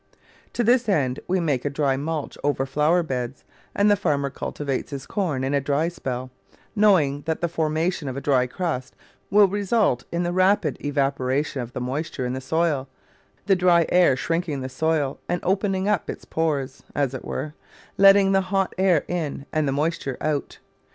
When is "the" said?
3.91-3.95, 7.41-7.47, 10.23-10.33, 11.73-11.79, 12.33-12.41, 13.45-13.55, 14.61-14.69, 18.31-18.41, 19.67-19.71